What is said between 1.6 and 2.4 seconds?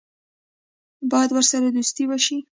دوستي وشي.